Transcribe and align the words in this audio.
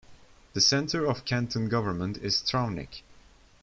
The 0.53 0.61
center 0.61 1.05
of 1.05 1.25
canton 1.25 1.69
government 1.69 2.17
is 2.17 2.41
Travnik. 2.41 3.03